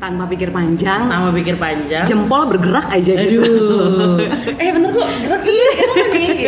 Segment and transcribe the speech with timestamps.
[0.00, 2.08] tanpa pikir panjang Nama pikir panjang.
[2.08, 4.16] jempol bergerak aja gitu Aduh.
[4.60, 5.74] eh bener kok gerak sendiri?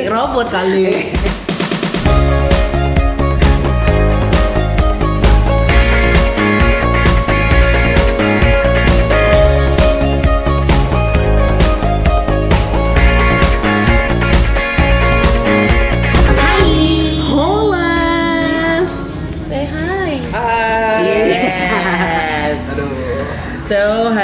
[0.12, 1.12] Robot kali.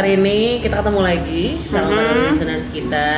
[0.09, 3.13] Hari ini kita ketemu lagi sama para listeners kita.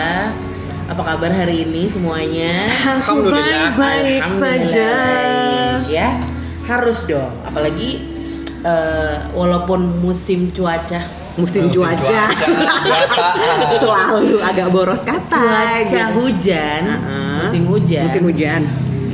[0.91, 2.67] Apa kabar hari ini semuanya?
[2.67, 6.19] Baik-baik Alhamdulillah saja baik, ya.
[6.67, 7.31] Harus dong.
[7.47, 8.03] Apalagi
[8.67, 10.99] eh, walaupun musim cuaca
[11.39, 12.23] musim, Musim cuaca,
[12.83, 13.27] Biasa.
[13.79, 16.19] selalu agak boros kata cuaca gitu.
[16.19, 17.47] hujan, Uh-uh.
[17.47, 18.03] musim hujan.
[18.11, 18.63] musim hujan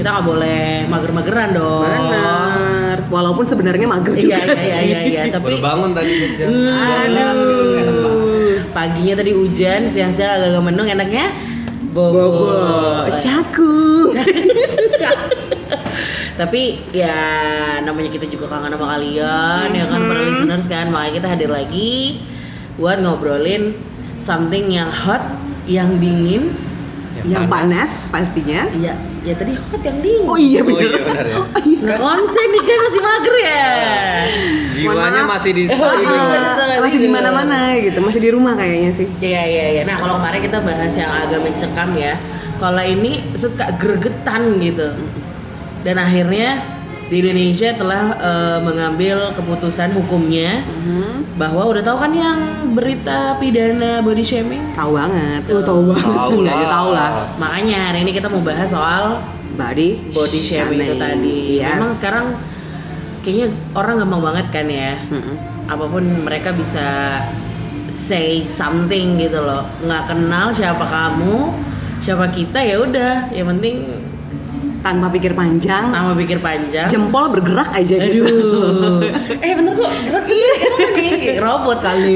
[0.01, 1.85] Kita nggak boleh mager-mageran dong.
[2.97, 5.23] Benar walaupun sebenarnya mager juga Iya iya iya sih iya, iya.
[5.29, 7.85] tapi Baru bangun tadi jam 12 gitu, enak banget.
[7.87, 8.57] Aduh.
[8.73, 11.27] paginya tadi hujan, siang-siang agak-agak mendung enaknya
[11.93, 12.13] bobo.
[12.13, 12.49] bobo
[13.17, 13.77] caku
[16.37, 17.17] Tapi ya
[17.81, 22.21] namanya kita juga kangen sama kalian ya kan para listeners kan makanya kita hadir lagi
[22.77, 23.73] buat ngobrolin
[24.21, 25.25] something yang hot,
[25.65, 26.53] yang dingin,
[27.25, 28.93] yang panas pastinya ya
[29.27, 30.25] ya tadi hot yang dingin.
[30.25, 31.37] oh iya Oh bener iya benar ya.
[31.43, 31.95] Oh, iya.
[31.99, 33.67] Konsen nih kan masih mager ya.
[34.73, 39.07] Jiwanya masih di Oh, Ah, iya, masih di mana-mana gitu masih di rumah kayaknya sih
[39.19, 39.83] Iya iya iya.
[39.83, 42.15] Nah kalau kemarin kita bahas yang agak mencekam ya.
[42.57, 44.95] Kalau ini suka gregetan gitu.
[45.83, 46.63] Dan akhirnya
[47.07, 51.37] di Indonesia telah eh, mengambil keputusan hukumnya Mhm.
[51.37, 52.39] bahwa udah tahu kan yang
[52.73, 54.63] berita pidana body shaming.
[54.73, 56.71] tahu banget oh tahu banget Tahu Udah, ya lah.
[56.73, 59.21] tahu lah Makanya hari ini kita mau bahas soal
[59.53, 61.41] body body shaming itu tadi.
[61.59, 61.77] yes.
[61.77, 62.27] Memang sekarang
[63.21, 64.95] kayaknya orang gampang banget kan ya.
[65.07, 65.37] Mm-mm.
[65.67, 67.19] apa pun mereka bisa
[67.89, 71.51] say something gitu loh nggak kenal siapa kamu
[71.97, 74.06] siapa kita ya udah yang penting
[74.87, 75.91] tanpa pikir panjang.
[75.91, 76.87] Nama pikir panjang.
[76.87, 78.23] Jempol bergerak aja gitu.
[78.23, 79.03] Aduh.
[79.45, 80.59] Eh bener kok gerak sendiri.
[80.63, 82.15] Kenapa nih robot kali.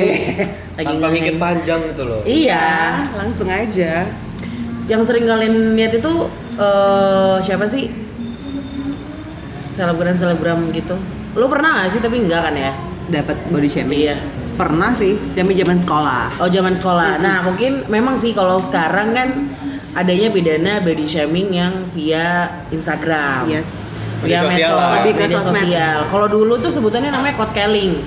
[0.79, 2.23] Lagi Tanpa mikir panjang gitu loh.
[2.23, 3.03] iya.
[3.19, 4.07] Langsung aja.
[4.87, 6.13] Yang sering kalian lihat itu
[6.55, 7.91] eh, siapa sih?
[9.75, 10.95] Selebgram selebgram gitu.
[11.35, 12.01] Lo pernah gak sih?
[12.03, 12.71] Tapi enggak kan ya?
[13.11, 13.99] Dapat body shaming.
[14.07, 14.17] Iya.
[14.55, 16.23] Pernah sih zaman zaman sekolah.
[16.39, 17.19] Oh zaman sekolah.
[17.19, 19.29] Nah mungkin memang sih kalau sekarang kan
[19.93, 23.87] adanya pidana body shaming yang via Instagram, yes.
[24.21, 25.99] Via Media sosial media sosial.
[26.07, 27.99] Kalau dulu tuh sebutannya namanya code calling.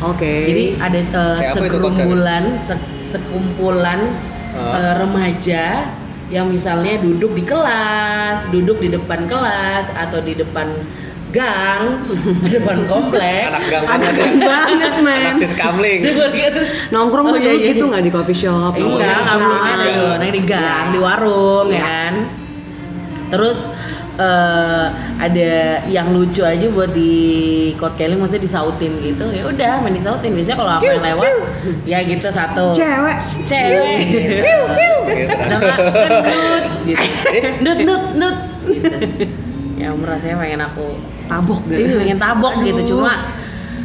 [0.00, 0.32] oke.
[0.48, 4.00] Jadi ada uh, Kayak segerombolan, se- sekumpulan
[4.48, 4.74] Ah.
[4.74, 5.92] uh, remaja
[6.28, 10.66] yang misalnya duduk di kelas, duduk di depan kelas atau di depan
[11.30, 11.82] gang,
[12.42, 13.48] di depan komplek.
[13.48, 16.00] Anak gang Anak banget gang banget men Anak sis kamling.
[16.88, 17.90] nongkrong Oh, iya, iya, gitu iya.
[17.90, 20.32] nggak di coffee shop Eh, nongkrong enggak, di nggak gang.
[20.32, 21.82] di gang, di warung ya Iya.
[21.84, 22.14] kan.
[23.28, 23.58] Terus
[24.18, 24.86] eh,
[25.16, 25.50] ada
[25.86, 27.12] yang lucu aja buat di
[27.76, 29.28] calling maksudnya disautin gitu.
[29.28, 30.32] Ya udah main disautin.
[30.32, 31.32] Biasanya kalau aku yang lewat
[31.84, 32.72] ya gitu satu.
[32.72, 33.98] cewek Cewek.
[34.08, 34.54] gitu.
[35.06, 35.36] Gitu.
[35.94, 37.04] Gendut gitu.
[37.60, 38.36] Ndut ndut ndut
[38.66, 38.90] gitu.
[39.78, 40.86] Ya rasanya pengen aku
[41.30, 42.02] tabok gitu.
[42.02, 42.90] Pengen tabok gitu Aduh.
[42.98, 43.14] cuma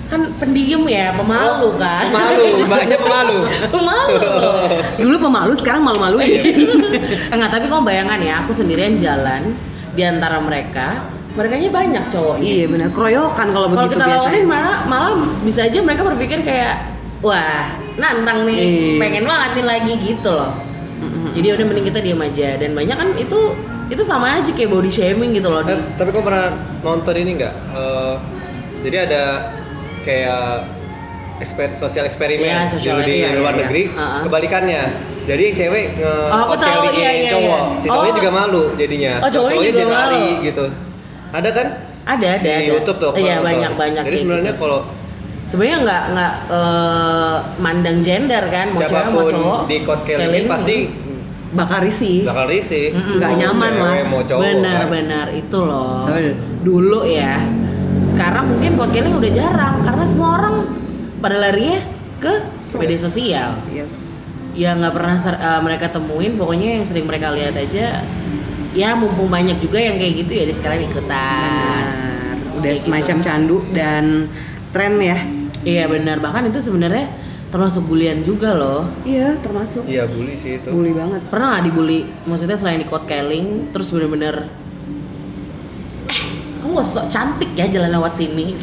[0.10, 2.06] kan pendiem ya pemalu kan.
[2.10, 3.38] Pemalu, banyak pemalu.
[3.76, 4.20] pemalu.
[5.06, 6.70] Dulu pemalu sekarang malu-maluin.
[7.34, 9.54] Enggak, tapi kamu bayangkan ya, aku sendirian jalan
[9.94, 11.02] di antara mereka,
[11.34, 12.46] mereka banyak cowoknya.
[12.46, 16.94] iya benar keroyokan kalau Kalau begitu kita lawanin malah malah bisa aja mereka berpikir kayak
[17.22, 19.02] wah nantang nih, Iya.
[19.02, 20.54] pengen banget nih lagi gitu loh.
[21.34, 22.50] Jadi udah mending kita diam aja.
[22.62, 23.40] Dan banyak kan itu
[23.94, 25.62] itu sama aja kayak body shaming gitu loh.
[25.64, 26.50] Eh, tapi kau pernah
[26.82, 27.54] nonton ini nggak?
[27.78, 28.16] Eh,
[28.84, 29.24] jadi ada
[30.02, 30.66] kayak
[31.40, 33.62] eksper, sosial eksperimen Iya, sosial di eksperimen, luar iya.
[33.66, 33.84] negeri.
[33.92, 34.22] Uh-uh.
[34.28, 34.84] Kebalikannya.
[35.24, 37.80] Jadi yang cewek nge Oh, tahu, iya, iya, cowok, iya.
[37.80, 38.18] si cowoknya Oh.
[38.20, 39.14] juga malu jadinya.
[39.24, 40.66] Oh, cowoknya juga dia lari gitu.
[41.32, 41.68] Ada kan?
[42.04, 42.72] Ada ada di ada.
[42.76, 43.12] YouTube tuh.
[43.16, 44.04] Iya banyak banyak.
[44.04, 44.62] Jadi sebenarnya gitu.
[44.68, 44.80] kalau
[45.48, 49.60] sebenarnya nggak nggak eh, mandang gender kan, mau cewek mau siapa pun cowok.
[49.72, 50.76] di code Kelly, pasti
[51.54, 52.26] bakal risih.
[52.26, 52.92] Bakal risih.
[52.92, 54.04] Nggak Mau nyaman cewek, lah.
[54.06, 54.42] Mau cowok.
[54.42, 54.88] benar kan.
[54.90, 55.26] benar.
[55.32, 56.06] Itu loh.
[56.60, 57.36] Dulu ya.
[58.10, 59.76] Sekarang mungkin code killing udah jarang.
[59.82, 60.56] Karena semua orang
[61.18, 61.80] pada larinya
[62.18, 62.34] ke
[62.78, 63.50] media sosial.
[63.70, 63.94] Yes.
[64.54, 66.36] Ya nggak pernah ser- eh, mereka temuin.
[66.36, 68.02] Pokoknya yang sering mereka lihat aja
[68.74, 71.86] ya mumpung banyak juga yang kayak gitu ya di sekarang ikutan.
[71.86, 72.36] Benar.
[72.54, 72.86] Udah Kayak gitu.
[72.86, 74.06] semacam candu dan
[74.70, 75.18] tren ya.
[75.64, 76.18] Iya benar.
[76.20, 77.08] Bahkan itu sebenarnya
[77.54, 80.68] termasuk bulian juga loh iya termasuk Iya bully sih itu.
[80.68, 84.50] bully banget pernah nggak dibully maksudnya selain di code calling terus bener-bener
[86.04, 86.22] eh
[86.60, 88.58] kamu sok cantik ya jalan lewat sini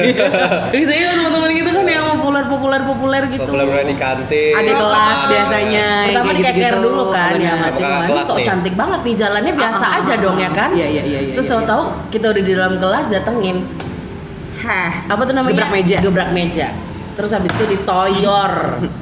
[0.72, 4.52] biasanya teman-teman gitu kan yang populer populer populer gitu Populer di kantin.
[4.54, 6.86] Ada kelas biasanya yang pertama kayak dikeker gitu-gitu.
[6.86, 7.60] dulu kan ya Benar.
[7.60, 10.40] mati ini sok cantik banget nih jalannya biasa Ah, ah, aja ah, dong ah.
[10.40, 13.56] ya kan Iya, iya, iya, iya, terus iya, tahu-tahu kita udah di dalam kelas datengin
[14.60, 14.90] Heh.
[15.06, 15.98] apa tuh namanya Gebrak meja.
[16.00, 16.68] gebrak meja
[17.12, 18.52] terus habis itu ditoyor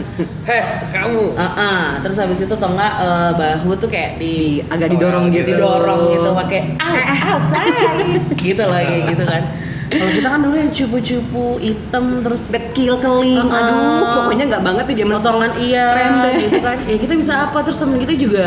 [0.48, 1.34] Heh, kamu.
[1.34, 5.52] Heeh, terus habis itu atau enggak eh, bahu tuh kayak di Agak didorong gitu.
[5.52, 6.94] didorong gitu pakai ah
[7.28, 7.68] ah say
[8.42, 9.42] gitu loh kayak gitu kan
[9.88, 13.56] kalau kita kan dulu yang cupu-cupu hitam terus Dekil keling, Ah.
[13.58, 13.80] aduh,
[14.18, 16.36] pokoknya nggak banget tuh zaman potongan iya Rembes.
[16.42, 18.46] gitu kan ya kita bisa apa terus temen kita juga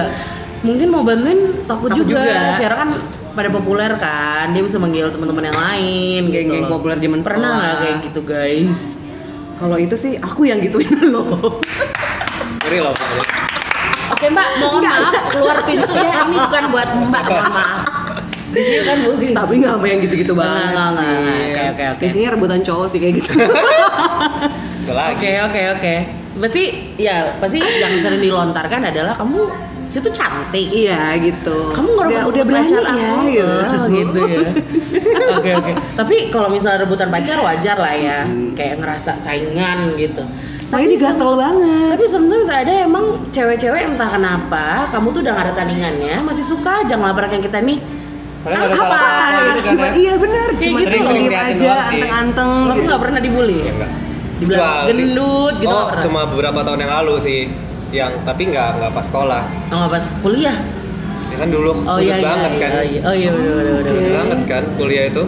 [0.61, 2.21] mungkin mau bantuin takut, Takut juga.
[2.21, 2.53] juga.
[2.53, 2.89] Syara kan
[3.31, 6.71] pada populer kan dia bisa manggil teman-teman yang lain gitu Geng-geng loh.
[6.75, 8.79] populer zaman pernah nggak kayak gitu guys
[9.61, 11.61] Kalau itu sih aku yang gituin lo.
[12.61, 13.09] Ngeri loh, Pak.
[14.11, 14.97] oke mbak mohon Enggak.
[14.99, 17.81] maaf keluar pintu ya ini bukan buat mbak mohon maaf
[18.51, 20.67] ini kan boleh Tapi nggak sama yang gitu-gitu Nggak, banget.
[20.67, 21.31] nggak, nggak, nggak.
[21.47, 22.01] Oke, oke, oke.
[22.01, 23.31] Biasanya rebutan cowok sih kayak gitu.
[24.83, 25.93] Oke oke oke.
[26.33, 26.63] Berarti
[26.97, 29.41] ya pasti yang sering dilontarkan adalah kamu
[29.91, 30.67] situ cantik.
[30.71, 31.75] iya gitu.
[31.75, 33.19] Kamu nggak udah, udah berani pacar ya aku.
[33.27, 33.57] gitu.
[33.75, 34.49] Oh, gitu ya.
[35.37, 35.71] Oke oke.
[35.95, 38.19] Tapi kalau misalnya rebutan pacar wajar lah ya.
[38.55, 40.23] Kayak ngerasa saingan gitu.
[40.63, 41.87] Soalnya ini gatel banget.
[41.95, 46.83] Tapi sometimes ada emang cewek-cewek entah kenapa kamu tuh udah gak ada tandingannya masih suka
[46.83, 47.79] aja ngelabrak yang kita nih.
[48.41, 48.81] Padahal ada Apa?
[48.81, 49.91] salah apa gitu kan cuma ya.
[49.93, 52.51] iya benar, Kayak cuma gitu sering Ngeliatin aja, anteng-anteng.
[52.51, 52.87] Aku gitu.
[52.89, 53.57] nggak pernah dibully.
[53.59, 53.91] Ya enggak.
[54.41, 57.41] Dibilang gendut gitu Oh, cuma beberapa tahun yang lalu sih.
[57.91, 59.43] Yang tapi nggak nggak pas sekolah.
[59.67, 60.57] Oh, nggak pas kuliah.
[61.27, 62.23] Ya kan dulu Oh iya iya.
[62.23, 62.69] banget kan.
[62.71, 62.99] iya, iya.
[63.03, 64.13] Oh iya udah udah udah.
[64.17, 65.23] Banget kan kuliah itu.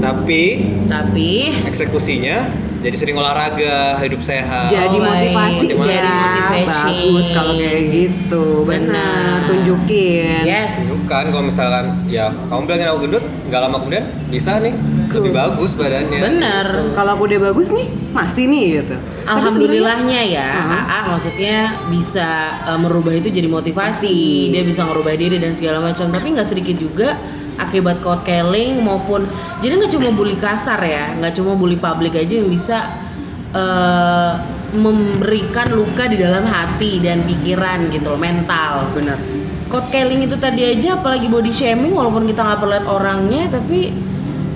[0.00, 0.42] Tapi
[0.86, 1.30] Tapi
[1.66, 2.38] eksekusinya
[2.80, 4.72] jadi sering olahraga, hidup sehat.
[4.72, 5.84] Jadi Oh, motivasi baik.
[5.84, 6.64] ya, Jadi motivation.
[6.72, 8.88] bagus kalau kayak gitu, benar.
[8.88, 9.36] Benar.
[9.44, 10.42] Tunjukin.
[10.42, 10.88] yes.
[10.88, 14.72] Bukan kalau misalkan ya kamu bilangin aku gendut, nggak lama kemudian bisa nih
[15.18, 16.20] lebih bagus badannya.
[16.22, 16.66] Bener.
[16.94, 18.96] Kalau aku udah bagus nih, masih nih gitu.
[19.26, 20.82] Alhamdulillahnya ya, Heeh.
[20.86, 21.56] AA maksudnya
[21.90, 26.10] bisa uh, merubah itu jadi motivasi, dia bisa merubah diri dan segala macam.
[26.10, 27.18] Tapi nggak sedikit juga
[27.60, 29.28] akibat code calling maupun
[29.60, 32.88] jadi nggak cuma bully kasar ya, nggak cuma bully publik aja yang bisa
[33.52, 34.34] uh,
[34.70, 38.86] memberikan luka di dalam hati dan pikiran gitu loh, mental.
[38.94, 39.18] benar.
[39.70, 44.09] Code calling itu tadi aja apalagi body shaming walaupun kita nggak perlu lihat orangnya tapi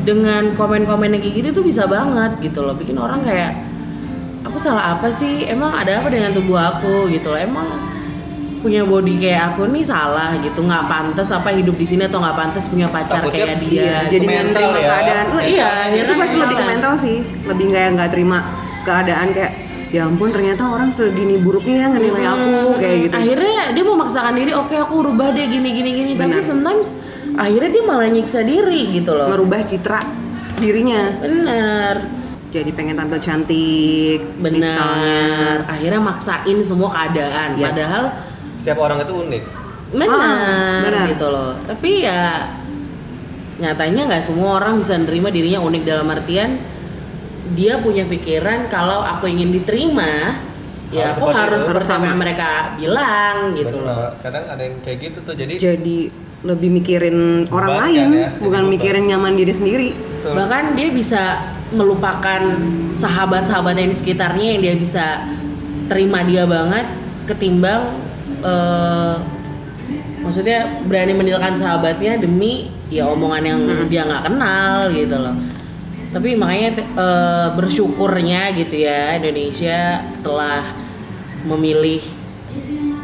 [0.05, 3.57] dengan komen-komen yang kayak gitu tuh bisa banget gitu loh bikin orang kayak
[4.45, 7.69] aku salah apa sih emang ada apa dengan tubuh aku gitu loh emang
[8.61, 12.33] punya body kayak aku nih salah gitu nggak pantas apa hidup di sini atau nggak
[12.35, 14.13] pantas punya pacar Takutnya kayak dia Iya, gitu.
[14.15, 14.81] jadi mental ya.
[14.83, 15.27] keadaan.
[15.29, 16.93] Oh, Iya, iya, itu pasti lebih ke mental.
[16.97, 17.17] sih.
[17.45, 18.39] Lebih kayak nggak terima
[18.81, 19.53] keadaan kayak
[19.93, 23.15] ya ampun ternyata orang segini buruknya ya ngenilai aku kayak gitu.
[23.15, 26.43] akhirnya dia memaksakan diri oke aku rubah deh gini gini gini tapi Benar.
[26.43, 26.89] sometimes
[27.35, 30.01] akhirnya dia malah nyiksa diri gitu loh merubah citra
[30.55, 31.19] dirinya.
[31.19, 31.97] bener
[32.55, 34.79] Jadi pengen tampil cantik, misalnya.
[35.03, 37.65] benar akhirnya maksain semua keadaan Yes.
[37.67, 38.05] padahal
[38.55, 39.43] Setiap orang itu unik.
[39.91, 41.07] benar Ah, benar.
[41.11, 42.47] gitu loh tapi ya
[43.55, 46.59] nyatanya nggak semua orang bisa nerima dirinya unik dalam artian
[47.53, 50.35] dia punya pikiran kalau aku ingin diterima
[50.91, 54.23] ya Harus aku harus yang mereka bilang gitu loh Benar.
[54.23, 55.35] Kadang ada yang kayak gitu tuh.
[55.35, 55.99] Jadi Jadi
[56.45, 59.91] lebih mikirin orang lain, kan ya, bukan mikirin nyaman diri sendiri.
[60.25, 60.41] Betul.
[60.41, 61.23] bahkan dia bisa
[61.69, 62.41] melupakan
[62.97, 65.05] sahabat-sahabat yang di sekitarnya yang dia bisa
[65.93, 66.89] terima dia banget
[67.29, 67.93] ketimbang
[68.41, 69.21] eh,
[70.25, 73.61] maksudnya berani meninggalkan sahabatnya demi ya omongan yang
[73.93, 75.37] dia nggak kenal gitu loh
[76.09, 80.65] tapi makanya eh, bersyukurnya gitu ya Indonesia telah
[81.45, 82.01] memilih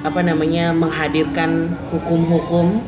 [0.01, 2.81] apa namanya menghadirkan hukum-hukum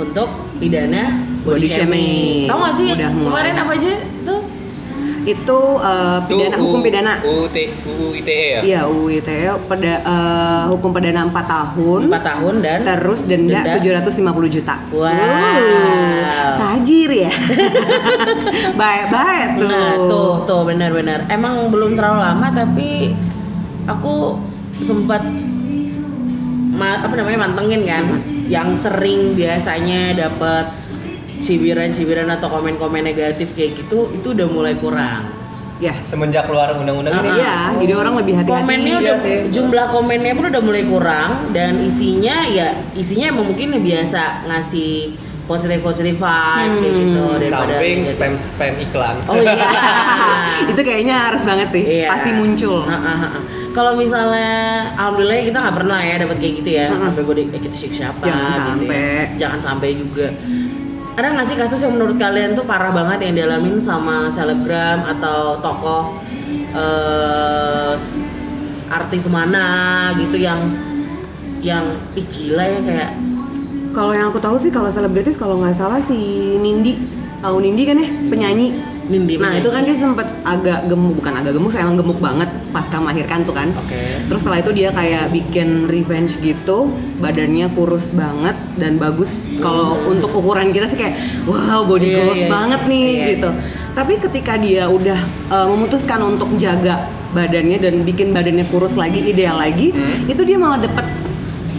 [0.00, 1.04] untuk pidana
[1.44, 2.48] body, Body shaming.
[2.48, 3.92] Tahu gak sih Udah kemarin apa aja
[4.24, 4.40] tuh?
[5.20, 7.12] Itu Itu pidana hukum pidana.
[7.20, 7.52] UT,
[7.84, 8.60] UU ITE ya?
[8.64, 12.00] Iya, UU ITE pada eh, hukum pidana 4 tahun.
[12.08, 14.80] 4 tahun dan Terus denda, 750 juta.
[14.88, 15.04] Wow.
[15.04, 17.32] Uh, tajir ya.
[18.80, 19.68] Baik-baik tuh.
[19.68, 21.28] Nah, tuh tuh benar-benar.
[21.28, 23.12] Emang belum terlalu lama tapi
[23.84, 24.40] aku
[24.80, 25.20] sempat
[26.72, 28.08] ma- apa namanya mantengin kan
[28.50, 30.66] yang sering biasanya dapat
[31.40, 35.22] cibiran-cibiran atau komen-komen negatif kayak gitu itu udah mulai kurang.
[35.80, 36.12] Yes.
[36.12, 37.40] Semenjak keluar undang-undang ini.
[37.40, 38.60] Iya, jadi orang lebih hati-hati.
[38.60, 39.36] komennya Iya udah sih.
[39.48, 45.16] jumlah komennya pun udah mulai kurang dan isinya ya isinya emang mungkin biasa ngasih
[45.48, 48.12] positif positif vibe kayak gitu daripada Samping negatif.
[48.12, 49.16] spam spam iklan.
[49.24, 49.56] oh iya
[50.70, 51.82] itu kayaknya harus banget sih.
[51.82, 52.06] Iya.
[52.12, 52.84] Pasti muncul.
[52.84, 53.28] Ha, ha.
[53.70, 54.50] Kalau misalnya,
[54.94, 56.86] alhamdulillah kita nggak pernah ya dapat kayak gitu ya.
[56.90, 58.98] Sampai gue eh, kita siapa siapa Jangan gitu sampai.
[58.98, 59.22] ya.
[59.38, 60.26] Jangan sampai juga.
[61.10, 65.58] ada nggak sih kasus yang menurut kalian tuh parah banget yang dialamin sama selebgram atau
[65.60, 66.16] tokoh
[66.72, 67.92] eh,
[68.88, 69.66] artis mana
[70.16, 70.56] gitu yang
[71.60, 71.84] yang
[72.16, 73.10] ih gila ya kayak
[73.90, 76.14] Kalau yang aku tahu sih kalau selebritis kalau nggak salah si
[76.56, 76.94] Nindi,
[77.42, 78.68] tahu Nindi kan ya penyanyi.
[79.10, 79.60] Nindi Nah penyanyi.
[79.60, 83.42] itu kan dia sempet agak gemuk, bukan agak gemuk, saya emang gemuk banget pasca melahirkan
[83.42, 83.68] tuh kan.
[83.72, 83.98] Oke.
[84.24, 89.30] Terus setelah itu dia kayak bikin revenge gitu, badannya kurus banget dan bagus.
[89.58, 92.48] Kalau untuk ukuran kita sih kayak wow body Iya, goals iya.
[92.48, 93.26] banget nih Iya.
[93.28, 93.50] gitu.
[93.90, 99.54] Tapi ketika dia udah uh, memutuskan untuk jaga badannya dan bikin badannya kurus lagi, ideal
[99.54, 99.90] lagi,
[100.24, 101.06] itu dia malah dapat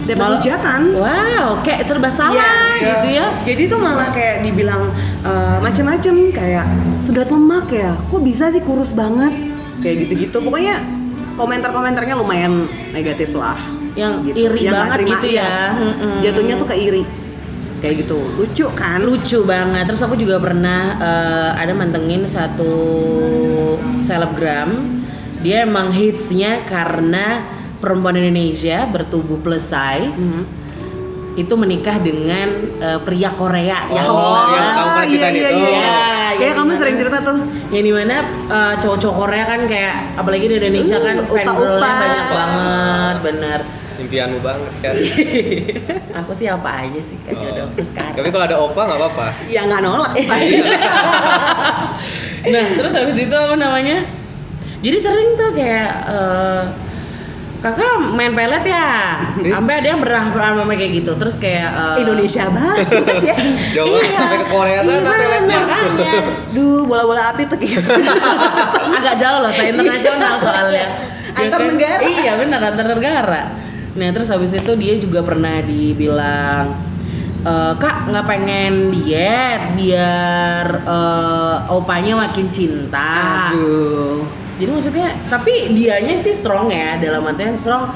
[0.02, 0.80] Malah- hujatan.
[0.98, 2.34] wow kayak serba salah
[2.74, 4.90] Iya, gitu ya Jadi tuh malah kayak dibilang
[5.22, 6.66] eh, macem-macem kayak
[7.00, 9.30] sudah lemak ya, kok bisa sih kurus banget
[9.82, 10.38] kayak gitu-gitu.
[10.38, 10.78] Pokoknya
[11.34, 13.58] komentar-komentarnya lumayan negatif lah.
[13.92, 14.48] yang Gitu.
[14.48, 15.44] iri Yang banget terima, gitu iya.
[15.44, 16.14] ya Mm-mm.
[16.24, 17.04] Jatuhnya tuh ke iri.
[17.76, 18.18] Kayak gitu.
[18.40, 18.98] Lucu kan?
[19.02, 22.72] lucu banget terus aku juga pernah eh, ada mantengin satu
[23.98, 24.70] selebgram
[25.42, 27.42] dia emang hitsnya karena
[27.78, 30.42] perempuan Indonesia bertubuh plus size Mhm.
[31.34, 35.56] Itu menikah dengan eh, pria Korea yang Oh, yang tahu pernah ceritain iya, itu.
[35.56, 35.96] iya, iya.
[36.32, 37.38] Kayak yang kamu dimana- sering cerita tuh.
[37.70, 42.26] yang di mana eh, cowok-cowok Korea kan kayak apalagi di Indonesia Uh, kan fangirlnya banyak
[42.30, 43.60] banget bener
[43.94, 44.92] Impianmu banget kan.
[46.18, 49.26] aku sih apa aja sih kan jodohku sekarang Tapi kalau ada opa nggak apa-apa.
[49.46, 50.56] Ya nggak nolak sih pasti.
[52.52, 54.02] nah terus habis itu apa namanya
[54.82, 56.62] jadi sering tuh kayak eh,
[57.62, 58.90] kakak main pelet ya
[59.38, 62.86] sampai ada yang pernah pernah ngomong kayak gitu terus kayak eh, Indonesia banget
[63.22, 63.36] ya.
[63.78, 64.18] Jauh Iya.
[64.18, 65.14] sampai ke Korea sana Gimana?
[65.16, 65.58] peletnya.
[65.62, 66.14] makanya
[66.50, 67.86] Duh, bola-bola api tuh kayak
[68.98, 70.86] agak jauh loh saya internasional soalnya
[71.32, 71.68] Ya Antar kan?
[71.70, 72.02] negara.
[72.02, 73.42] iya benar antar negara
[73.92, 76.66] nah terus habis itu dia juga pernah dibilang
[77.42, 84.41] "Eh, kak nggak pengen diet biar eh, opanya makin cinta Aduh.
[84.62, 87.90] Jadi maksudnya tapi dianya sih strong ya dalam artian strong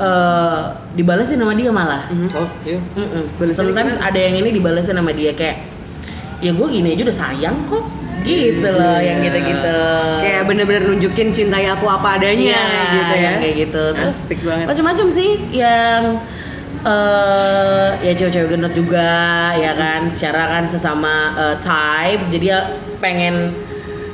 [0.00, 0.62] eh
[0.96, 2.08] dibalasin sama dia malah.
[2.38, 2.78] Oh iya.
[2.96, 3.34] Mm-mm.
[3.36, 5.68] Balasannya sometimes ada yang ini dibalasin sama dia kayak
[6.38, 7.84] ya gue gini aja udah sayang kok.
[8.22, 9.78] Gitu loh yang gitu-gitu.
[10.22, 13.32] Kayak bener-bener nunjukin cintai aku apa adanya Iya, gitu ya.
[13.42, 13.84] kayak gitu.
[13.94, 14.18] Terus
[14.66, 16.18] macam-macam sih yang
[16.86, 19.10] eh ya cewek-cewek gendut juga
[19.58, 20.06] ya kan?
[20.10, 22.60] Secara kan sesama eh, type jadi ya
[23.02, 23.50] pengen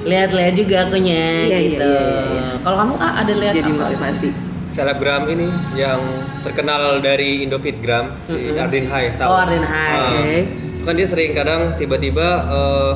[0.04, 2.44] lihat-lihat juga akunya Iya, iya, gitu iya, iya.
[2.60, 4.28] kalau kamu ah, ada lihat Jadi apa motivasi.
[4.68, 5.46] Selebgram ini
[5.78, 6.00] yang
[6.42, 9.30] terkenal dari Indofitgram si Ardin Hai tahu?
[9.30, 9.94] Oh, Ardin Hai.
[9.94, 10.34] Ah, Oke.
[10.82, 12.92] Kan dia sering kadang tiba-tiba eh,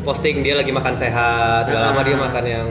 [0.00, 2.68] posting dia lagi makan sehat, gak lama dia makan yang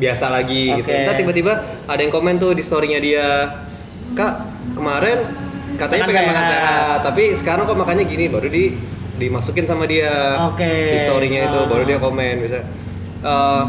[0.00, 0.88] biasa lagi gitu.
[0.88, 1.04] Oke.
[1.04, 1.52] Entah tiba-tiba
[1.84, 3.60] ada yang komen tuh di storynya dia,
[4.16, 4.40] kak
[4.72, 5.20] kemarin
[5.76, 8.72] katanya Makan pengen makan sehat." sehat, tapi sekarang kok makannya gini, baru di
[9.20, 10.64] dimasukin sama dia Oke.
[10.64, 12.64] di storynya itu, baru dia komen bisa.
[13.20, 13.64] eh,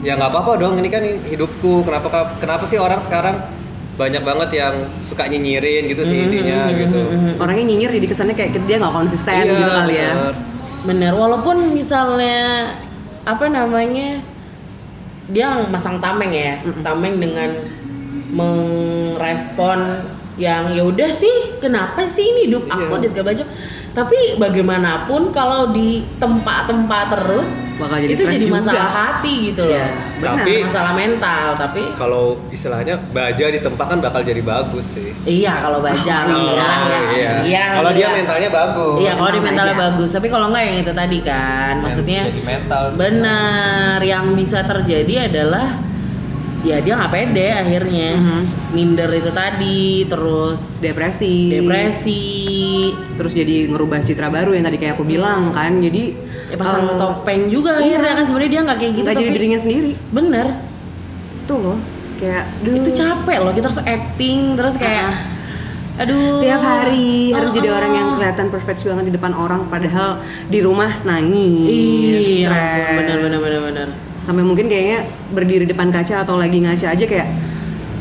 [0.00, 3.36] ya nggak apa-apa dong ini kan hidupku kenapa kenapa sih orang sekarang
[3.94, 7.00] banyak banget yang suka nyinyirin gitu sih intinya gitu
[7.36, 10.12] Orangnya nyinyir jadi kesannya kayak dia nggak konsisten Iya, gitu kali ya.
[10.12, 10.34] bener.
[10.84, 12.70] bener walaupun misalnya
[13.24, 14.20] apa namanya
[15.26, 17.50] dia masang tameng ya tameng dengan
[18.30, 20.04] merespon
[20.36, 23.00] yang ya udah sih kenapa sih ini hidup aku Iya.
[23.00, 23.48] dan segala macam
[23.96, 28.56] tapi bagaimanapun kalau di tempat-tempat terus Bakal jadi itu jadi juga.
[28.58, 29.88] masalah hati gitu loh Iya,
[30.18, 30.32] benar.
[30.38, 35.56] Tapi- masalah mental tapi kalau istilahnya baja di tempat kan bakal jadi bagus sih iya
[35.56, 37.32] kalau baca alhamdulillah ya iya.
[37.42, 39.84] Iya, kalau dia mentalnya bagus Iya, kalau di Sama mentalnya aja.
[39.86, 40.10] bagus.
[40.10, 42.82] Tapi kalau nggak yang itu tadi kan, maksudnya jadi mental.
[42.96, 45.66] benar yang bisa terjadi adalah
[46.66, 48.40] ya dia nggak pede akhirnya, Mhm.
[48.74, 51.54] minder itu tadi, terus Depresi.
[51.54, 52.24] depresi,
[53.14, 55.78] Terus jadi ngerubah citra baru yang tadi kayak aku bilang kan.
[55.78, 56.12] Jadi
[56.46, 57.96] ya pasang eh, topeng juga iya.
[57.96, 59.92] akhirnya kan sebenarnya dia nggak kayak gitu jadi tapi dirinya sendiri.
[60.10, 60.46] bener
[61.46, 61.78] Tuh loh.
[62.16, 62.74] Kayak duh.
[62.74, 65.10] itu capek loh kita harus acting terus kayak
[65.96, 70.20] aduh tiap hari harus jadi Oh, orang yang kelihatan perfect banget di depan orang padahal
[70.44, 73.88] di rumah nangis iya stres bener bener bener bener
[74.26, 77.30] sampai mungkin kayaknya berdiri depan kaca atau lagi ngaca aja kayak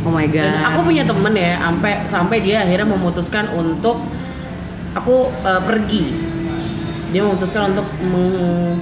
[0.06, 4.02] oh my god Dan aku punya temen ya, sampai sampai dia akhirnya memutuskan untuk
[4.98, 6.04] aku eh, pergi.
[7.14, 8.82] Dia memutuskan untuk meng-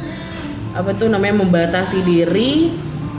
[0.74, 2.74] apa tuh namanya membatasi diri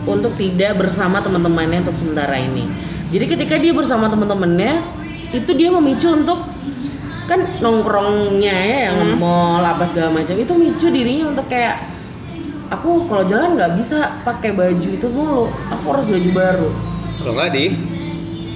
[0.04, 2.66] untuk tidak bersama teman-temannya untuk sementara ini.
[3.14, 4.82] Jadi ketika dia bersama teman-temannya,
[5.30, 6.40] itu dia memicu untuk
[7.24, 11.93] kan nongkrongnya ya yang nge-mall apa segala macam itu micu dirinya untuk kayak
[12.70, 16.68] aku kalau jalan nggak bisa pakai baju itu dulu aku harus baju baru.
[17.20, 17.64] Kalau nggak di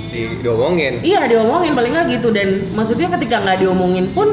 [0.09, 1.05] di diomongin.
[1.05, 1.73] Iya diomongin.
[1.77, 2.29] Paling nggak gitu.
[2.33, 4.29] Dan maksudnya ketika nggak diomongin pun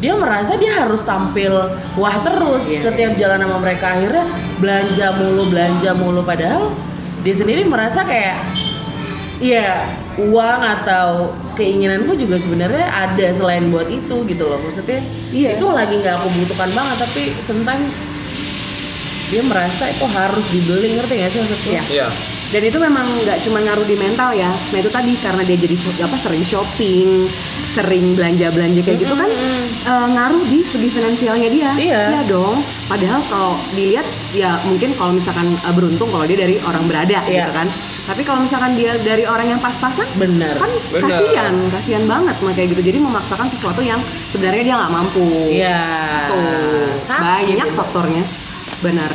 [0.00, 1.52] dia merasa dia harus tampil
[1.94, 2.88] wah terus Iya.
[2.88, 3.94] setiap jalan sama mereka.
[3.94, 4.24] Akhirnya
[4.58, 6.20] belanja mulu belanja mulu.
[6.26, 6.72] Padahal
[7.20, 8.36] dia sendiri merasa kayak
[9.40, 9.88] Iya,
[10.20, 14.60] uang atau keinginanku juga sebenarnya ada selain buat itu gitu loh.
[14.60, 15.00] Maksudnya
[15.32, 15.56] Iya.
[15.56, 18.09] itu lagi nggak aku butuhkan banget, tapi sometimes
[19.30, 21.70] dia merasa itu harus dibeli ngerti gak sih maksudku?
[21.70, 21.82] Iya.
[21.88, 22.08] Iya.
[22.50, 24.50] Dan itu memang nggak cuma ngaruh di mental ya.
[24.50, 27.08] Nah itu tadi karena dia jadi shop- apa sering shopping,
[27.64, 29.30] sering belanja belanja kayak gitu kan
[29.86, 31.70] eh, ngaruh di segi finansialnya dia.
[31.72, 32.26] Iya.
[32.26, 32.58] dong.
[32.84, 34.02] Padahal kalau dilihat
[34.34, 37.46] ya mungkin kalau misalkan eh, beruntung kalau dia dari orang berada Iya.
[37.46, 37.70] gitu kan.
[38.00, 40.58] Tapi kalau misalkan dia dari orang yang pas-pasan, Bener.
[40.58, 41.06] kan Bener.
[41.06, 42.82] kasihan, kasihan banget mah kayak gitu.
[42.82, 45.22] Jadi memaksakan sesuatu yang sebenarnya dia nggak mampu.
[45.46, 45.86] Iya.
[46.26, 48.24] Tuh, Sakit banyak faktornya.
[48.82, 49.10] Benar.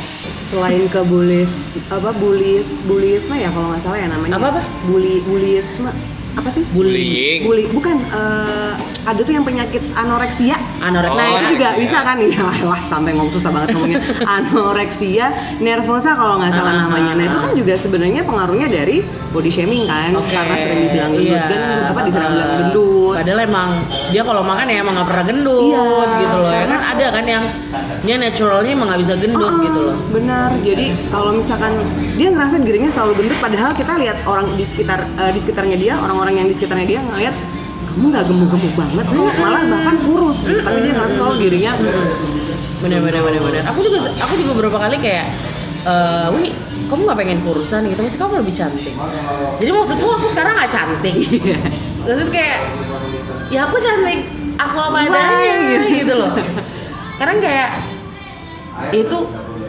[0.46, 1.50] Selain ke bulis
[1.90, 4.38] apa bulis bulisme ya kalau nggak salah ya namanya.
[4.38, 4.62] Apa-apa?
[4.86, 5.90] Bully bulisme
[6.36, 6.62] apa sih?
[6.70, 7.42] Bullying.
[7.48, 8.72] Bully bukan eh,
[9.06, 10.58] ada tuh yang penyakit anoreksia.
[10.78, 11.14] Anoreksia.
[11.16, 11.80] Nah, itu juga anoreksia.
[11.80, 14.00] bisa kan ya lah sampai ngomong susah banget ngomongnya.
[14.36, 15.26] anoreksia
[15.58, 17.12] nervosa kalau nggak salah Ah, namanya.
[17.14, 20.28] Nah, itu kan juga sebenarnya pengaruhnya dari body shaming kan Oke.
[20.28, 21.46] karena sering dibilang gendut Iya.
[21.46, 23.14] gendut apa diserang bilang Uh, gendut.
[23.16, 23.68] Padahal emang
[24.10, 25.62] dia kalau makan ya emang nggak pernah gendut
[26.04, 26.20] Iya.
[26.20, 27.44] gitu loh ya kan ada kan yang
[28.02, 29.96] dia naturalnya emang nggak bisa gendut Ah, gitu loh.
[30.10, 30.50] Benar.
[30.60, 31.72] Jadi kalau misalkan
[32.14, 35.94] dia ngerasa dirinya selalu gendut, padahal kita lihat orang di sekitar eh, di sekitarnya dia,
[35.96, 37.34] orang-orang yang di sekitarnya dia ngeliat
[37.96, 40.44] kamu nggak gemuk-gemuk banget kok, malah bahkan kurus.
[40.44, 40.60] Gitu.
[40.60, 41.72] Tapi dia ngerasa selalu dirinya
[42.76, 45.26] bener bener bener bener aku juga aku juga beberapa kali kayak
[45.88, 46.52] eh Wi
[46.92, 48.94] kamu nggak pengen kurusan gitu masih kamu lebih cantik
[49.56, 51.56] jadi maksudku aku sekarang nggak cantik Iya.
[52.04, 52.58] maksud kayak
[53.48, 54.28] ya aku cantik
[54.60, 55.86] aku apa adanya gitu.
[56.04, 56.32] gitu loh
[57.16, 57.68] karena kayak
[58.92, 59.18] itu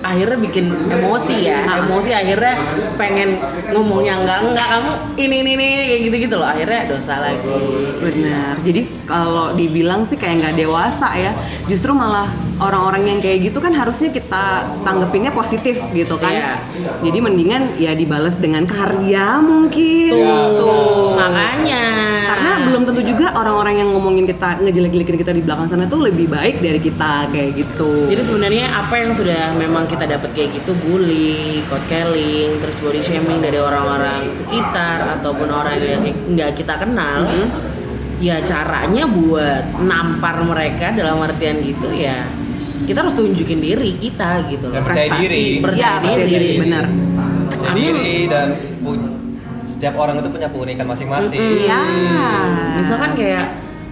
[0.08, 1.84] akhirnya bikin emosi ya Ah.
[1.84, 2.56] emosi akhirnya
[2.96, 3.38] pengen
[3.70, 7.60] ngomongnya enggak enggak kamu ini ini ini kayak gitu gitu loh akhirnya dosa lagi
[8.00, 8.56] benar.
[8.62, 11.32] Jadi kalau dibilang sih kayak nggak dewasa ya,
[11.66, 16.34] justru malah orang-orang yang kayak gitu kan harusnya kita tanggepinnya positif gitu kan.
[16.34, 16.54] Iya.
[17.06, 20.14] Jadi mendingan ya dibales dengan karya mungkin.
[20.58, 21.84] tuh makanya
[22.28, 26.28] Karena belum tentu juga orang-orang yang ngomongin kita ngejelek-jelekin kita di belakang sana tuh lebih
[26.28, 28.12] baik dari kita kayak gitu.
[28.12, 33.40] Jadi sebenarnya apa yang sudah memang kita dapat kayak gitu bully, court-calling, terus body shaming
[33.40, 36.04] dari orang-orang sekitar ataupun orang yang
[36.36, 37.26] nggak kita kenal,
[38.20, 42.26] ya caranya buat nampar mereka dalam artian gitu ya
[42.84, 44.78] kita harus tunjukin diri kita gitu loh.
[44.80, 45.24] Percaya Prestasi.
[45.24, 45.46] diri.
[45.58, 46.30] Percaya Ya, percaya diri.
[46.30, 46.86] diri, benar.
[47.50, 47.84] Percaya Amin.
[47.96, 48.48] diri dan
[49.68, 51.38] setiap orang itu punya keunikan masing-masing.
[51.38, 51.82] Iya.
[52.76, 53.46] Misalkan kayak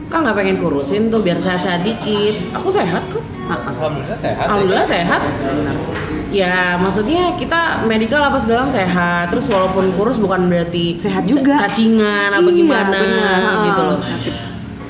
[0.05, 2.53] kan nggak pengen kurusin tuh biar sehat-sehat dikit.
[2.53, 3.23] Aku sehat kok.
[3.47, 4.45] Alhamdulillah sehat.
[4.45, 5.21] Alhamdulillah sehat.
[6.29, 9.29] Ya maksudnya kita medical apa segala sehat.
[9.29, 11.55] Terus walaupun kurus bukan berarti Sehat juga.
[11.59, 13.39] cacingan apa Iya, gimana benar.
[13.63, 13.99] gitu loh.
[14.01, 14.34] sakit.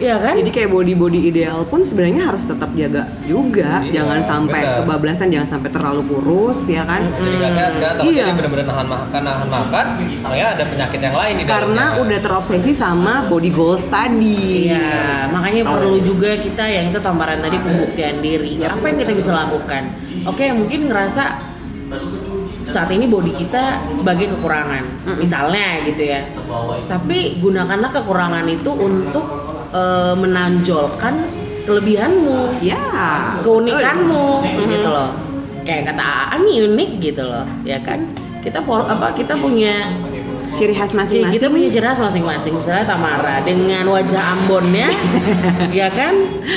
[0.06, 0.38] Iya kan?
[0.38, 4.78] Jadi kayak body body ideal pun sebenarnya harus tetap jaga juga, Iya, jangan sampai benar.
[4.86, 7.02] kebablasan, jangan sampai terlalu kurus, ya kan?
[7.02, 8.26] Jadi nggak sehat kan, tapi Iya.
[8.38, 9.86] benar-benar nahan makan, nahan makan,
[10.22, 12.02] makanya ada penyakit yang lain di Karena dalamnya.
[12.06, 14.70] udah terobsesi sama body goals tadi.
[14.70, 18.62] Iya, makanya perlu juga kita yang itu tamparan tadi pembuktian diri.
[18.62, 19.89] Apa yang kita bisa lakukan?
[20.30, 21.24] Oke, mungkin ngerasa
[22.62, 24.86] saat ini body kita sebagai kekurangan,
[25.18, 26.22] misalnya gitu ya.
[26.86, 29.44] Tapi gunakanlah kekurangan itu untuk
[29.76, 31.14] eh, menanjolkan
[31.66, 32.80] kelebihanmu, Ya.
[33.42, 35.10] keunikanmu, gitu loh.
[35.66, 38.06] Kayak kata Ami unik gitu loh, ya kan?
[38.40, 39.90] Kita por- apa kita punya
[40.54, 41.34] Ciri khas masing-masing.
[41.34, 42.54] kita punya ciri khas masing-masing.
[42.56, 44.88] Misalnya Tamara dengan wajah Ambonnya,
[45.74, 46.14] ya kan?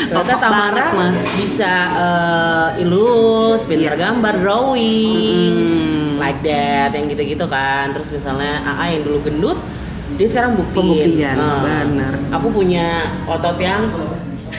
[0.06, 0.86] Ternyata Totok Tamara
[1.24, 4.12] bisa eh, ilus, pintar Iya.
[4.12, 6.10] gambar, drawing, Mm.
[6.20, 7.90] like that, yang gitu-gitu kan.
[7.90, 9.58] Terus misalnya AA yang dulu gendut,
[10.16, 10.74] dia sekarang buktiin.
[10.74, 12.12] Pembuktian, Eh, benar.
[12.32, 12.86] Aku punya
[13.26, 13.84] otot yang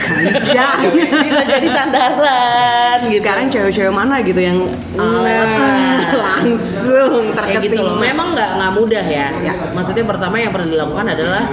[0.96, 3.20] bisa jadi sandaran gitu.
[3.20, 4.58] Sekarang cewek-cewek mana gitu yang
[4.96, 5.44] uh, Nah.
[5.44, 7.64] uh, langsung terkesima.
[7.68, 9.28] gitu loh memang nggak nggak mudah ya.
[9.42, 9.52] Ya.
[9.74, 11.44] maksudnya pertama yang perlu dilakukan adalah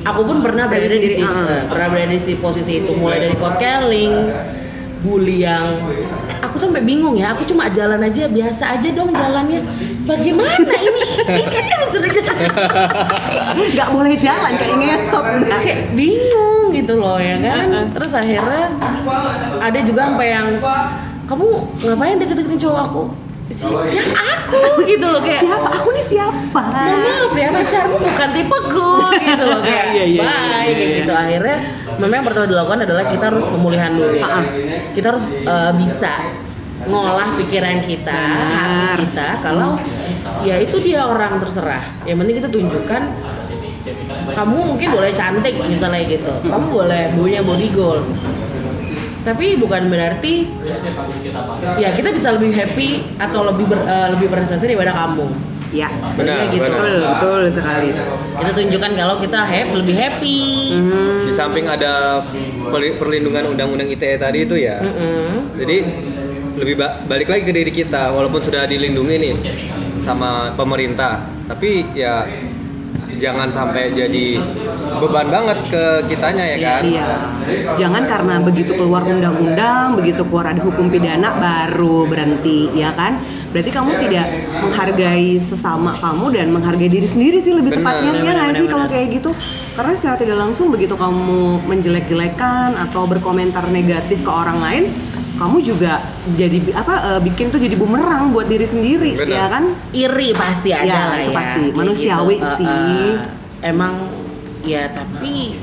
[0.00, 1.64] aku pun pernah berada di sendiri, situ ah.
[1.68, 4.12] pernah berada di si posisi itu mulai dari court-calling
[5.00, 5.64] bully yang
[6.44, 7.32] aku sampai bingung ya.
[7.32, 9.64] Aku cuma jalan aja biasa aja dong jalannya.
[10.04, 11.04] Bagaimana ini?
[11.28, 12.36] Ini kan sudah jalan.
[13.76, 15.24] Nggak boleh jalan kayak ngesot.
[15.46, 15.60] Nah.
[15.60, 17.92] kayak bingung gitu loh ya kan?
[17.94, 18.64] Terus akhirnya
[19.60, 20.48] ada juga sampai yang
[21.28, 21.46] kamu
[21.86, 23.02] ngapain deket-deketin cowok aku?
[23.50, 24.86] Si siapa aku?
[24.86, 25.68] Gitu loh kayak siapa?
[25.78, 26.62] Aku nih siapa?
[26.70, 28.90] Maaf ya pacarmu bukan tipeku
[29.40, 30.98] gitu loh kayak Iya, iya, bye iya, kayak iya.
[31.02, 31.56] gitu akhirnya
[31.96, 34.44] memang yang pertama dilakukan adalah kita harus pemulihan dulu ah.
[34.92, 36.12] kita harus eh, bisa
[36.80, 38.56] ngolah pikiran kita Benar.
[38.56, 39.70] hati kita kalau
[40.44, 43.02] ya itu dia orang terserah yang penting kita tunjukkan
[44.30, 48.20] kamu mungkin boleh cantik misalnya gitu kamu boleh punya body goals
[49.20, 50.48] tapi bukan berarti
[51.76, 55.28] ya kita bisa lebih happy atau lebih ber- eh, lebih berprestasi daripada kamu
[55.70, 55.86] Ya,
[56.18, 56.66] Benar, gitu.
[56.66, 56.82] benar.
[56.82, 57.88] betul, betul sekali.
[58.42, 60.38] kita tunjukkan kalau kita happy lebih happy
[61.26, 62.18] Di samping ada
[62.98, 64.82] perlindungan undang-undang ITE tadi itu ya.
[64.82, 65.54] Mm-mm.
[65.54, 65.76] Jadi
[66.58, 69.34] lebih ba- balik lagi ke diri kita walaupun sudah dilindungi nih
[70.02, 72.26] sama pemerintah, tapi ya
[73.20, 74.40] jangan sampai jadi
[74.96, 76.82] beban banget ke kitanya ya kan.
[76.82, 77.08] Iya.
[77.76, 83.20] Jangan karena begitu keluar undang-undang, begitu keluar ada hukum pidana baru berhenti, ya kan?
[83.50, 88.32] Berarti kamu tidak menghargai sesama kamu dan menghargai diri sendiri sih lebih Benar, tepatnya ya
[88.32, 89.30] nggak sih kalau kayak gitu?
[89.72, 94.84] Karena secara tidak langsung begitu kamu menjelek-jelekan atau berkomentar negatif ke orang lain,
[95.34, 95.98] kamu juga
[96.30, 99.34] jadi apa eh, bikin tuh jadi bumerang buat diri sendiri, Benar.
[99.34, 99.64] ya kan?
[99.90, 101.60] iri pasti ada Ya, lah itu ya pasti.
[101.60, 102.70] kayak Manusiawi Eh, sih.
[102.70, 103.14] eh,
[103.66, 103.94] emang
[104.62, 105.58] ya tapi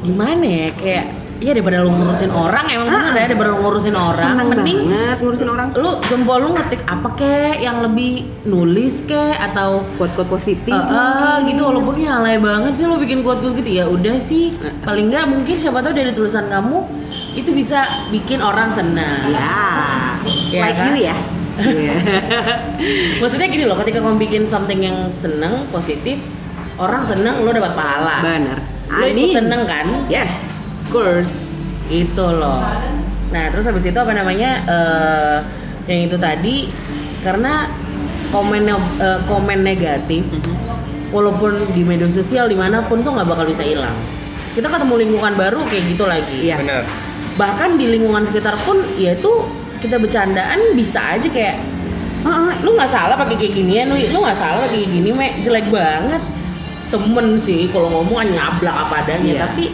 [0.00, 1.06] gimana ya kayak
[1.40, 4.78] ya daripada lu ngurusin orang emang Ah, bener ya daripada lu ngurusin orang Seneng mending
[4.84, 5.68] banget ngurusin orang.
[5.74, 8.12] lu jempol lu ngetik apa kek yang lebih
[8.44, 10.68] nulis kek atau Quote-quote positif.
[10.70, 14.16] Eh, eh, gitu walaupun ya alay banget sih lo bikin quote quote gitu ya udah
[14.16, 16.84] sih paling nggak mungkin siapa tahu dari tulisan kamu
[17.32, 20.86] itu bisa bikin orang senang Ya, Ya like kan?
[20.86, 21.16] you ya.
[21.58, 21.92] Iya.
[23.20, 26.16] maksudnya gini loh ketika kamu bikin something yang seneng positif
[26.76, 28.58] orang seneng lo dapat pahala Benar.
[28.90, 30.49] lo ikut seneng kan Yes,
[30.90, 31.46] course.
[31.88, 32.62] itu loh
[33.30, 35.36] nah terus habis itu apa namanya eh,
[35.86, 36.70] yang itu tadi
[37.20, 37.66] karena
[38.30, 38.62] komen
[38.98, 40.22] eh, komen negatif
[41.10, 43.94] walaupun di media sosial di mana pun tuh nggak bakal bisa hilang
[44.50, 46.58] kita ketemu lingkungan baru kayak gitu lagi Iya.
[46.58, 46.82] Benar.
[47.34, 49.32] bahkan di lingkungan sekitar pun ya itu
[49.78, 51.56] kita bercandaan bisa aja kayak
[52.20, 55.26] Heeh, lu nggak salah pakai kayak ginian lu lu nggak salah pakai kayak gini me
[55.40, 56.20] jelek banget
[56.92, 59.42] temen sih kalau ngomong kan nyablak apa adanya Iya.
[59.48, 59.64] tapi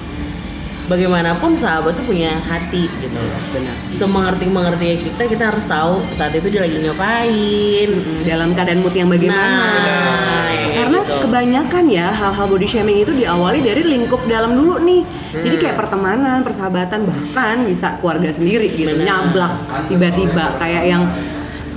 [0.87, 3.75] bagaimanapun sahabat tuh punya hati gitu loh benar.
[3.91, 8.95] semengerti mengerti kita kita harus tahu saat itu dia lagi ngapain Mm, Dalam keadaan mood
[8.95, 9.63] yang bagaimana?
[9.63, 11.15] Nah, Karena gitu.
[11.27, 15.03] kebanyakan ya hal-hal body shaming itu diawali dari lingkup dalam dulu nih.
[15.33, 18.93] Jadi kayak pertemanan, persahabatan, bahkan bisa keluarga sendiri gitu.
[18.93, 19.07] Benar.
[19.07, 19.53] Nyablak
[19.89, 21.03] tiba-tiba kayak yang,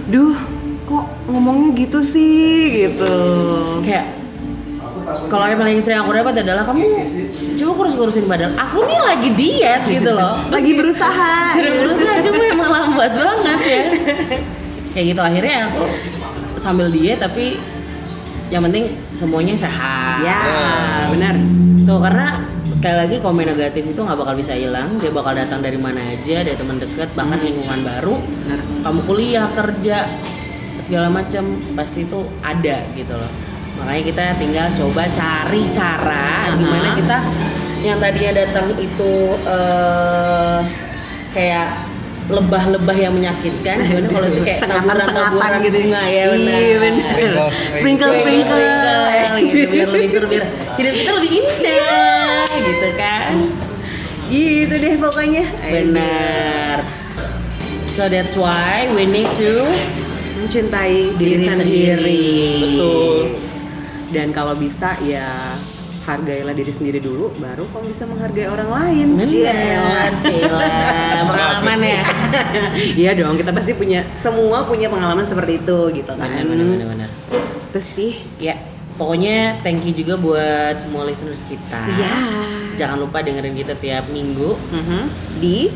[0.10, 0.36] duh
[0.90, 3.16] kok ngomongnya gitu sih gitu.
[3.86, 4.19] kayak
[5.30, 6.86] kalau yang paling sering aku dapat adalah kamu
[7.58, 8.52] coba kurus kurusin badan.
[8.56, 10.34] Aku nih lagi diet gitu loh.
[10.56, 11.34] Lagi berusaha.
[11.58, 13.84] Sudah berusaha cuma emang lambat banget ya.
[14.94, 15.84] Kayak gitu akhirnya aku
[16.58, 17.58] sambil diet tapi
[18.50, 20.26] yang penting semuanya sehat.
[20.26, 20.42] Ya,
[21.14, 21.38] benar.
[21.86, 22.42] tuh karena
[22.74, 24.98] sekali lagi komen negatif itu nggak bakal bisa hilang.
[24.98, 28.16] Dia bakal datang dari mana aja dari teman dekat bahkan lingkungan baru.
[28.18, 28.60] Benar.
[28.80, 30.08] kamu kuliah kerja
[30.80, 33.49] segala macam pasti itu ada gitu loh
[33.80, 36.56] makanya kita tinggal coba cari cara Aha.
[36.56, 37.18] gimana kita
[37.80, 40.60] yang tadinya datang itu eh,
[41.30, 41.68] kayak
[42.30, 45.78] lebah-lebah yang menyakitkan gimana kalau itu kayak Sengatan-sengatan taburan-taburan gitu.
[45.82, 47.14] bunga ya benar Iya benar.
[47.50, 49.42] Sprinkle, Sprinkle sprinkle.
[49.42, 50.44] gitu, biar lebih seru biar
[50.78, 53.34] hidup kita lebih indah gitu kan
[54.30, 55.42] Gitu deh pokoknya.
[55.66, 56.78] benar
[57.90, 59.66] so that's why we need to
[60.40, 61.98] Mencintai diri, Diri sendiri.
[62.00, 62.26] sendiri.
[62.78, 63.18] Betul.
[64.10, 65.30] Dan kalau bisa ya
[66.04, 69.08] hargailah diri sendiri dulu, baru kamu bisa menghargai orang lain.
[69.22, 70.70] Benar, Cila.
[71.30, 72.02] Pengalaman ya.
[73.06, 76.26] Iya dong, kita pasti punya semua punya pengalaman seperti itu gitu kan.
[76.26, 77.10] Benar, benar, benar, benar.
[77.70, 78.58] Terus sih, Ya,
[78.98, 81.78] pokoknya thank you juga buat semua listeners kita.
[81.94, 82.14] ya.
[82.74, 84.56] Jangan lupa dengerin kita tiap minggu.
[84.56, 85.02] Mhm.
[85.38, 85.70] Di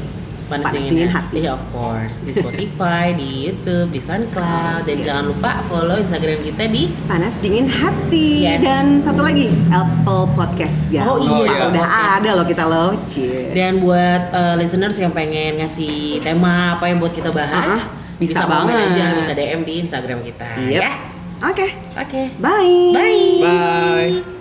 [0.46, 1.38] Panas, Panas dingin, Dingin hati.
[1.40, 2.16] Iya, of course.
[2.20, 4.82] Di Spotify, di YouTube, di SoundCloud.
[4.84, 5.06] Dan Yes.
[5.06, 8.60] jangan lupa follow Instagram kita di panas dingin hati Yes.
[8.60, 11.04] dan satu lagi Apple Podcast ya.
[11.06, 12.16] Oh, iya, udah podcast.
[12.18, 12.90] ada loh kita loh.
[13.06, 13.50] Cie.
[13.52, 18.44] Dan buat uh, listeners yang pengen ngasih tema apa yang buat kita bahas, Uh-uh, bisa
[18.44, 18.94] komen banget.
[18.94, 20.80] aja, bisa DM di Instagram kita Yep.
[20.80, 20.92] ya.
[21.44, 22.22] Oke, Oke.
[22.38, 22.76] bye.
[22.94, 23.36] Bye.
[23.42, 24.33] Bye.